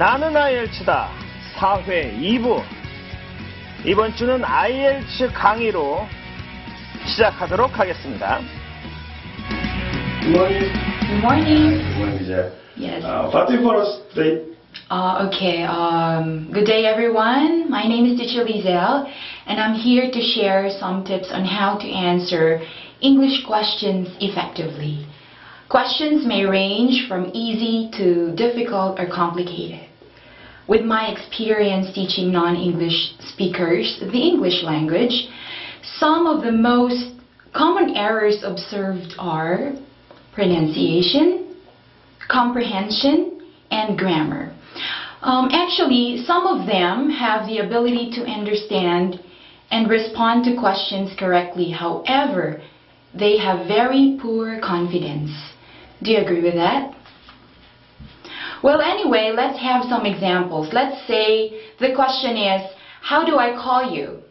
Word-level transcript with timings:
나는 0.00 0.36
IEL츠다 0.36 1.10
4회 1.56 2.18
2부 2.20 2.62
이번 3.84 4.14
주는 4.14 4.44
IEL츠 4.44 5.32
강의로 5.32 6.06
시작하도록 7.06 7.78
하겠습니다. 7.78 8.40
Good 10.22 10.36
morning. 10.36 10.72
Good 11.06 11.22
morning. 11.22 11.78
Good 11.78 11.96
morning, 11.96 12.18
Vijay. 12.18 12.52
Yes. 12.76 13.04
Uh, 13.04 13.30
what 13.30 13.46
do 13.46 13.54
you 13.54 13.62
for 13.62 13.76
us 13.76 14.02
today? 14.12 14.42
Uh, 14.90 15.28
okay. 15.28 15.62
Um, 15.62 16.50
good 16.52 16.66
day, 16.66 16.84
everyone. 16.84 17.70
My 17.70 17.86
name 17.86 18.06
is 18.06 18.18
Teacher 18.18 18.44
Lizelle, 18.44 19.10
and 19.46 19.60
I'm 19.60 19.74
here 19.74 20.10
to 20.10 20.20
share 20.20 20.68
some 20.78 21.04
tips 21.04 21.30
on 21.30 21.44
how 21.44 21.78
to 21.78 21.86
answer 21.88 22.60
English 23.00 23.46
questions 23.46 24.08
effectively. 24.20 25.06
Questions 25.68 26.26
may 26.26 26.44
range 26.44 27.08
from 27.08 27.30
easy 27.34 27.90
to 27.98 28.34
difficult 28.36 29.00
or 29.00 29.06
complicated. 29.06 29.88
With 30.67 30.85
my 30.85 31.07
experience 31.11 31.93
teaching 31.93 32.31
non-English 32.31 33.13
speakers 33.33 33.99
the 33.99 34.19
English 34.19 34.63
language, 34.63 35.27
some 35.97 36.27
of 36.27 36.43
the 36.43 36.51
most 36.51 37.15
common 37.53 37.95
errors 37.95 38.43
observed 38.43 39.15
are 39.17 39.73
pronunciation, 40.33 41.55
comprehension, 42.29 43.41
and 43.71 43.97
grammar. 43.97 44.53
Um, 45.21 45.49
actually, 45.51 46.23
some 46.25 46.47
of 46.47 46.65
them 46.65 47.09
have 47.09 47.45
the 47.47 47.59
ability 47.59 48.11
to 48.15 48.21
understand 48.23 49.19
and 49.69 49.89
respond 49.89 50.45
to 50.45 50.59
questions 50.59 51.11
correctly. 51.17 51.69
However, 51.71 52.61
they 53.13 53.37
have 53.37 53.67
very 53.67 54.17
poor 54.21 54.59
confidence. 54.61 55.31
Do 56.01 56.11
you 56.11 56.17
agree 56.19 56.41
with 56.41 56.55
that? 56.55 56.95
Well, 58.63 58.81
anyway, 58.81 59.33
let's 59.35 59.59
have 59.59 59.85
some 59.89 60.05
examples. 60.05 60.69
Let's 60.71 61.07
say 61.07 61.61
the 61.79 61.95
question 61.95 62.37
is, 62.37 62.61
how 63.01 63.25
do 63.25 63.37
I 63.37 63.53
call 63.53 63.91
you? 63.91 64.21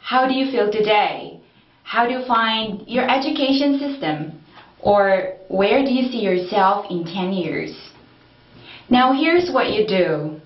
How 0.00 0.26
do 0.26 0.34
you 0.34 0.50
feel 0.50 0.72
today? 0.72 1.40
How 1.82 2.06
do 2.06 2.14
you 2.14 2.24
find 2.26 2.86
your 2.86 3.08
education 3.08 3.78
system? 3.78 4.42
Or 4.80 5.34
where 5.48 5.84
do 5.84 5.90
you 5.90 6.10
see 6.10 6.20
yourself 6.20 6.86
in 6.90 7.04
10 7.04 7.32
years? 7.32 7.76
Now 8.88 9.12
here's 9.12 9.50
what 9.52 9.70
you 9.70 9.86
do. 9.86 10.40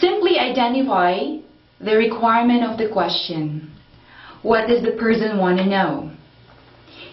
Simply 0.00 0.38
identify 0.38 1.36
the 1.80 1.96
requirement 1.96 2.64
of 2.64 2.78
the 2.78 2.88
question. 2.92 3.70
What 4.42 4.66
does 4.66 4.82
the 4.82 4.92
person 4.92 5.38
want 5.38 5.58
to 5.58 5.66
know? 5.66 6.10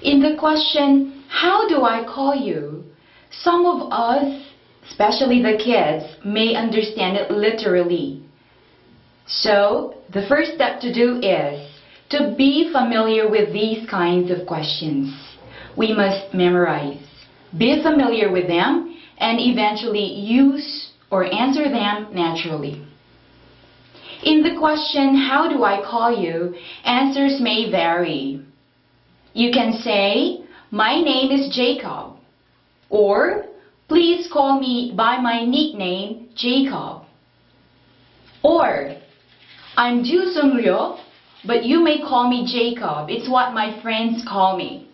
In 0.02 0.22
the 0.22 0.36
question, 0.40 1.24
how 1.28 1.68
do 1.68 1.84
I 1.84 2.04
call 2.04 2.34
you? 2.34 2.84
Some 3.30 3.66
of 3.66 3.92
us, 3.92 4.49
especially 4.90 5.42
the 5.42 5.58
kids, 5.58 6.06
may 6.26 6.56
understand 6.56 7.18
it 7.18 7.32
literally. 7.32 8.24
So, 9.28 9.96
the 10.14 10.26
first 10.28 10.56
step 10.56 10.82
to 10.82 10.94
do 10.94 11.20
is 11.22 11.70
to 12.10 12.34
be 12.36 12.72
familiar 12.72 13.30
with 13.30 13.54
these 13.54 13.88
kinds 13.90 14.32
of 14.32 14.48
questions. 14.48 15.14
We 15.78 15.94
must 15.94 16.34
memorize, 16.34 17.06
be 17.58 17.82
familiar 17.84 18.32
with 18.32 18.48
them, 18.48 18.98
and 19.20 19.40
eventually 19.40 20.06
use 20.06 20.92
or 21.12 21.24
answer 21.24 21.70
them 21.70 22.08
naturally. 22.12 22.86
In 24.24 24.44
the 24.44 24.58
question, 24.60 25.16
how 25.16 25.48
do 25.48 25.64
I 25.64 25.82
call 25.82 26.12
you? 26.12 26.56
Answers 26.84 27.40
may 27.40 27.72
vary. 27.72 28.42
You 29.34 29.52
can 29.52 29.74
say, 29.74 30.44
my 30.72 31.00
name 31.02 31.32
is 31.32 31.56
Jacob. 31.56 32.18
Or, 32.90 33.46
please 33.90 34.30
call 34.32 34.60
me 34.60 34.94
by 34.96 35.18
my 35.18 35.44
nickname, 35.44 36.30
Jacob. 36.36 37.02
Or, 38.44 38.96
I'm 39.76 40.04
Ju 40.04 40.32
Sung 40.32 40.56
Ryo, 40.56 41.00
but 41.46 41.64
you 41.64 41.84
may 41.84 42.00
call 42.00 42.30
me 42.30 42.46
Jacob. 42.46 43.10
It's 43.10 43.28
what 43.28 43.54
my 43.54 43.82
friends 43.82 44.24
call 44.28 44.56
me. 44.56 44.88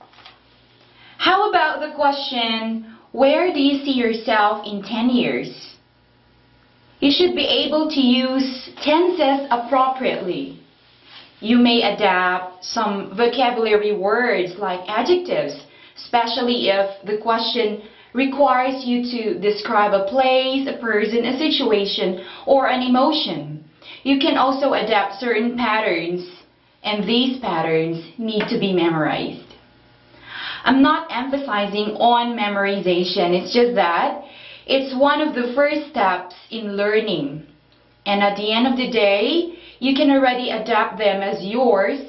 How 1.18 1.50
about 1.50 1.82
the 1.82 1.94
question, 1.94 2.96
where 3.12 3.54
do 3.54 3.60
you 3.60 3.84
see 3.84 3.92
yourself 3.92 4.66
in 4.66 4.82
10 4.82 5.10
years? 5.10 5.76
You 7.02 7.12
should 7.12 7.36
be 7.36 7.46
able 7.66 7.90
to 7.90 8.00
use 8.00 8.70
tenses 8.82 9.48
appropriately. 9.52 10.62
You 11.42 11.58
may 11.58 11.82
adapt 11.82 12.64
some 12.64 13.16
vocabulary 13.18 13.94
words 13.94 14.54
like 14.58 14.88
adjectives, 14.88 15.56
especially 15.98 16.70
if 16.70 17.06
the 17.06 17.18
question 17.18 17.84
requires 18.16 18.86
you 18.86 19.04
to 19.12 19.40
describe 19.40 19.94
a 19.94 20.06
place, 20.06 20.68
a 20.68 20.78
person, 20.80 21.26
a 21.26 21.38
situation, 21.38 22.26
or 22.46 22.68
an 22.70 22.82
emotion. 22.82 23.64
You 24.04 24.20
can 24.20 24.38
also 24.38 24.74
adapt 24.74 25.20
certain 25.20 25.58
patterns, 25.58 26.26
and 26.82 27.04
these 27.04 27.40
patterns 27.40 27.98
need 28.18 28.48
to 28.48 28.58
be 28.58 28.72
memorized. 28.74 29.54
I'm 30.64 30.82
not 30.82 31.08
emphasizing 31.12 31.98
on 31.98 32.38
memorization, 32.38 33.40
it's 33.40 33.54
just 33.54 33.76
that 33.76 34.24
it's 34.66 34.96
one 34.96 35.22
of 35.22 35.36
the 35.36 35.54
first 35.54 35.90
steps 35.92 36.34
in 36.50 36.76
learning. 36.76 37.46
And 38.06 38.24
at 38.24 38.36
the 38.36 38.52
end 38.52 38.66
of 38.66 38.78
the 38.78 38.90
day, 38.90 39.60
you 39.80 39.94
can 39.94 40.10
already 40.10 40.50
adapt 40.50 40.98
them 40.98 41.22
as 41.22 41.44
yours 41.44 42.00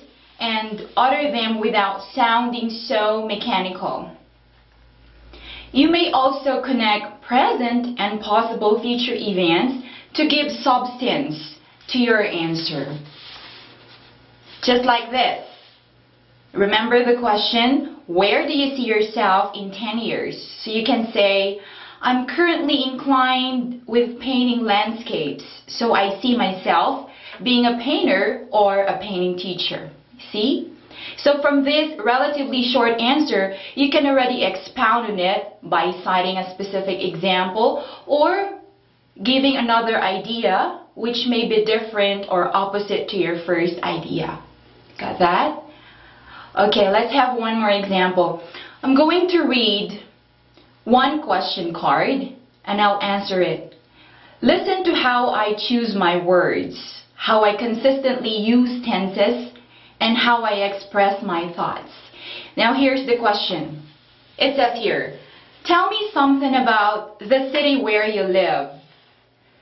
and 0.41 0.89
utter 0.97 1.31
them 1.33 1.61
without 1.61 2.01
sounding 2.15 2.71
so 2.71 3.27
mechanical. 3.27 4.16
You 5.77 5.91
may 5.91 6.11
also 6.11 6.63
connect 6.63 7.21
present 7.21 8.01
and 8.01 8.19
possible 8.19 8.81
future 8.81 9.13
events 9.15 9.87
to 10.15 10.27
give 10.27 10.51
substance 10.51 11.57
to 11.89 11.99
your 11.99 12.23
answer. 12.23 12.99
Just 14.63 14.87
like 14.87 15.11
this. 15.11 15.47
Remember 16.55 17.05
the 17.05 17.21
question, 17.21 17.99
where 18.07 18.47
do 18.47 18.55
you 18.55 18.75
see 18.75 18.85
yourself 18.85 19.55
in 19.55 19.71
10 19.71 19.99
years? 19.99 20.35
So 20.65 20.71
you 20.71 20.83
can 20.83 21.13
say, 21.13 21.61
I'm 22.01 22.27
currently 22.27 22.85
inclined 22.91 23.83
with 23.87 24.19
painting 24.19 24.65
landscapes, 24.65 25.45
so 25.67 25.93
I 25.93 26.19
see 26.23 26.35
myself 26.35 27.11
being 27.45 27.67
a 27.67 27.77
painter 27.85 28.49
or 28.51 28.85
a 28.85 28.99
painting 28.99 29.37
teacher. 29.37 29.91
See? 30.33 30.73
So 31.19 31.41
from 31.43 31.65
this 31.65 31.99
relatively 32.05 32.63
short 32.73 33.01
answer, 33.01 33.55
you 33.75 33.91
can 33.91 34.07
already 34.07 34.45
expound 34.45 35.11
on 35.13 35.19
it 35.19 35.55
by 35.63 35.93
citing 36.05 36.37
a 36.39 36.51
specific 36.55 37.03
example 37.03 37.85
or 38.07 38.61
giving 39.23 39.57
another 39.57 40.01
idea 40.01 40.81
which 40.95 41.27
may 41.29 41.49
be 41.49 41.65
different 41.65 42.27
or 42.31 42.55
opposite 42.57 43.09
to 43.09 43.17
your 43.17 43.45
first 43.45 43.75
idea. 43.83 44.43
Got 44.99 45.19
that? 45.19 45.63
Okay, 46.57 46.89
let's 46.89 47.13
have 47.13 47.37
one 47.37 47.61
more 47.61 47.71
example. 47.71 48.43
I'm 48.83 48.95
going 48.97 49.29
to 49.29 49.43
read 49.43 50.03
one 50.85 51.23
question 51.23 51.75
card 51.75 52.21
and 52.65 52.81
I'll 52.81 53.01
answer 53.03 53.43
it. 53.43 53.75
Listen 54.41 54.85
to 54.85 54.93
how 54.95 55.31
I 55.31 55.55
choose 55.69 55.95
my 55.95 56.23
words, 56.23 57.03
how 57.15 57.45
I 57.45 57.57
consistently 57.57 58.31
use 58.31 58.85
tenses, 58.85 59.46
and 60.01 60.17
how 60.17 60.43
I 60.43 60.67
express 60.71 61.23
my 61.23 61.53
thoughts. 61.55 61.91
Now 62.57 62.75
here's 62.75 63.07
the 63.07 63.19
question. 63.19 63.83
It 64.39 64.57
says 64.57 64.83
here, 64.83 65.19
tell 65.65 65.89
me 65.91 66.11
something 66.13 66.55
about 66.55 67.19
the 67.19 67.51
city 67.53 67.83
where 67.83 68.07
you 68.07 68.23
live. 68.23 68.71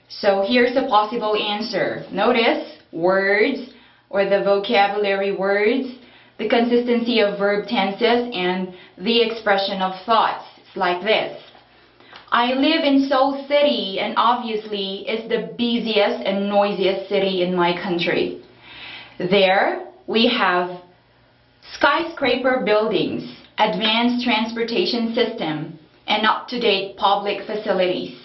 So 0.09 0.45
here's 0.47 0.77
a 0.77 0.87
possible 0.89 1.37
answer. 1.37 2.05
Notice 2.13 2.79
words 2.93 3.73
or 4.11 4.25
the 4.25 4.43
vocabulary 4.45 5.37
words, 5.37 5.89
the 6.39 6.49
consistency 6.49 7.21
of 7.21 7.39
verb 7.39 7.67
tenses, 7.67 8.31
and 8.33 8.75
the 8.99 9.23
expression 9.23 9.83
of 9.83 9.93
thoughts. 10.05 10.45
It's 10.59 10.77
like 10.77 11.03
this. 11.03 11.41
I 12.31 12.53
live 12.55 12.83
in 12.83 13.07
Seoul 13.09 13.47
City 13.47 14.01
and 14.01 14.15
obviously 14.17 15.05
it's 15.07 15.29
the 15.29 15.55
busiest 15.57 16.27
and 16.27 16.49
noisiest 16.49 17.09
city 17.09 17.43
in 17.43 17.55
my 17.55 17.81
country. 17.81 18.43
There 19.19 19.87
we 20.07 20.27
have 20.29 20.81
skyscraper 21.73 22.63
buildings, 22.65 23.25
advanced 23.59 24.25
transportation 24.25 25.15
system, 25.15 25.79
and 26.07 26.27
up-to-date 26.27 26.97
public 26.97 27.47
facilities. 27.47 28.19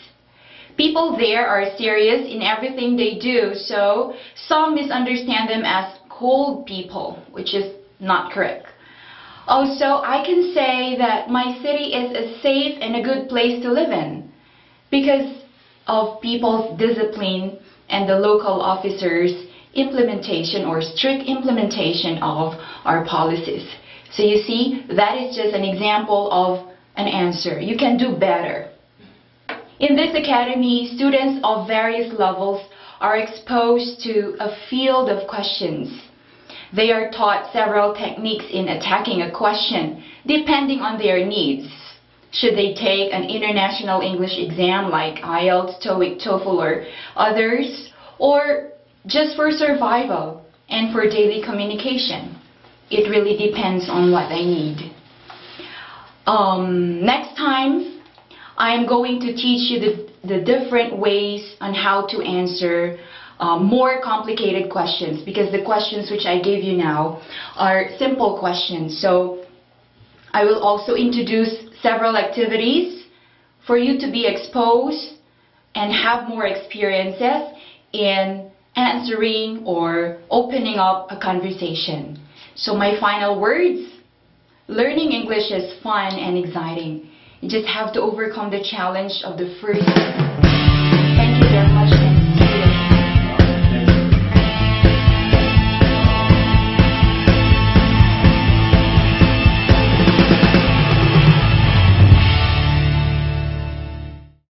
People 0.78 1.18
there 1.18 1.48
are 1.48 1.76
serious 1.78 2.30
in 2.30 2.42
everything 2.42 2.96
they 2.96 3.18
do, 3.20 3.54
so 3.54 4.14
some 4.48 4.76
misunderstand 4.76 5.50
them 5.50 5.64
as 5.66 5.98
cold 6.10 6.66
people, 6.66 7.22
which 7.32 7.54
is 7.54 7.74
not 8.00 8.32
correct. 8.32 8.68
Also, 9.48 10.02
I 10.04 10.24
can 10.26 10.54
say 10.54 10.96
that 10.98 11.30
my 11.30 11.58
city 11.62 11.94
is 11.94 12.16
a 12.16 12.40
safe 12.42 12.78
and 12.82 12.96
a 12.96 13.02
good 13.02 13.30
place 13.30 13.62
to 13.64 13.72
live 13.72 13.92
in 13.92 14.32
because 14.92 15.44
of 15.88 16.22
people's 16.22 16.78
discipline 16.78 17.58
and 17.90 18.08
the 18.08 18.16
local 18.16 18.62
officers' 18.62 19.49
implementation 19.74 20.66
or 20.66 20.82
strict 20.82 21.24
implementation 21.24 22.18
of 22.24 22.54
our 22.86 23.06
policies. 23.06 23.68
So 24.12 24.24
you 24.24 24.38
see, 24.38 24.86
that 24.96 25.18
is 25.18 25.36
just 25.36 25.54
an 25.54 25.64
example 25.64 26.30
of 26.32 26.68
an 26.96 27.08
answer. 27.08 27.60
You 27.60 27.78
can 27.78 27.98
do 27.98 28.16
better. 28.18 28.70
In 29.80 29.96
this 29.96 30.14
academy, 30.16 30.92
students 30.96 31.40
of 31.44 31.68
various 31.68 32.12
levels 32.14 32.62
are 33.00 33.18
exposed 33.18 34.02
to 34.04 34.36
a 34.40 34.50
field 34.70 35.10
of 35.10 35.28
questions. 35.28 36.02
They 36.76 36.92
are 36.92 37.10
taught 37.12 37.52
several 37.54 37.96
techniques 37.96 38.46
in 38.52 38.68
attacking 38.68 39.22
a 39.22 39.32
question 39.32 40.04
depending 40.26 40.82
on 40.82 41.00
their 41.00 41.26
needs. 41.26 41.72
Should 42.32 42.56
they 42.56 42.74
take 42.74 43.12
an 43.12 43.24
international 43.24 44.02
English 44.02 44.38
exam 44.38 44.92
like 44.92 45.24
IELTS, 45.24 45.82
TOEIC, 45.84 46.22
TOEFL, 46.22 46.58
or 46.60 46.86
others, 47.16 47.92
or 48.20 48.69
just 49.06 49.36
for 49.36 49.52
survival 49.52 50.46
and 50.70 50.94
for 50.94 51.04
daily 51.10 51.42
communication? 51.44 52.36
It 52.90 53.10
really 53.10 53.38
depends 53.38 53.90
on 53.90 54.12
what 54.12 54.32
I 54.32 54.42
need. 54.42 54.92
Um, 56.26 57.06
next 57.06 57.38
time, 57.38 58.02
I 58.58 58.74
am 58.74 58.88
going 58.88 59.20
to 59.22 59.34
teach 59.34 59.72
you 59.72 59.80
the, 59.80 60.28
the 60.28 60.44
different 60.44 60.98
ways 60.98 61.56
on 61.62 61.74
how 61.74 62.08
to 62.08 62.18
answer 62.22 63.00
uh, 63.40 63.58
more 63.58 64.02
complicated 64.04 64.70
questions 64.70 65.24
because 65.24 65.52
the 65.52 65.64
questions 65.64 66.12
which 66.12 66.26
I 66.26 66.42
gave 66.42 66.64
you 66.64 66.76
now 66.76 67.22
are 67.56 67.90
simple 67.98 68.38
questions. 68.38 69.02
So 69.02 69.46
I 70.32 70.44
will 70.44 70.62
also 70.62 70.96
introduce 70.96 71.54
several 71.82 72.18
activities 72.18 73.06
for 73.66 73.78
you 73.78 74.00
to 74.00 74.12
be 74.12 74.28
exposed 74.28 75.14
and 75.76 75.94
have 75.94 76.28
more 76.28 76.46
experiences 76.46 77.58
in 77.94 78.49
answering 78.80 79.64
or 79.66 80.20
opening 80.30 80.78
up 80.78 81.08
a 81.12 81.20
conversation. 81.20 82.20
So 82.56 82.74
my 82.74 83.00
final 83.00 83.40
words, 83.40 83.82
learning 84.68 85.12
English 85.12 85.52
is 85.52 85.82
fun 85.84 86.14
and 86.16 86.38
exciting. 86.38 87.10
You 87.42 87.50
just 87.50 87.68
have 87.68 87.94
to 87.94 88.02
overcome 88.02 88.52
the 88.52 88.64
challenge 88.64 89.22
of 89.24 89.38
the 89.38 89.56
first. 89.62 89.86
Thank 91.20 91.44
you 91.44 91.50
very 91.50 91.72
much. 91.74 91.99